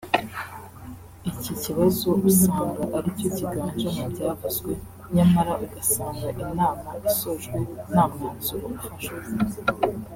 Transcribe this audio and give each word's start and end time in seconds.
iki 1.31 1.53
kibazo 1.63 2.09
usanga 2.29 2.81
aricyo 2.97 3.29
kiganje 3.37 3.87
mu 3.95 4.05
byavuzwe 4.11 4.71
nyamara 5.15 5.53
ugasanga 5.65 6.25
inama 6.43 6.79
isojwe 7.09 7.59
ntamwanzuro 7.91 8.65
ufashwe 8.77 9.15